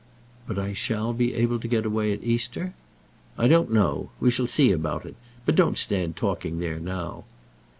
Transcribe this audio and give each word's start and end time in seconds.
"But 0.47 0.57
I 0.57 0.73
shall 0.73 1.13
be 1.13 1.35
able 1.35 1.59
to 1.59 1.67
get 1.67 1.85
away 1.85 2.11
at 2.11 2.23
Easter?" 2.23 2.73
"I 3.37 3.47
don't 3.47 3.71
know. 3.71 4.09
We 4.19 4.31
shall 4.31 4.47
see 4.47 4.71
about 4.71 5.05
it. 5.05 5.15
But 5.45 5.55
don't 5.55 5.77
stand 5.77 6.15
talking 6.15 6.57
there 6.57 6.79
now." 6.79 7.23